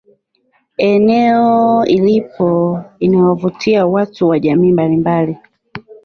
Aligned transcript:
Eneo 0.77 1.85
ilipo 1.85 2.81
inawavutia 2.99 3.85
watu 3.87 4.27
wa 4.27 4.39
jamiii 4.39 4.71
mbalimbali 4.73 5.37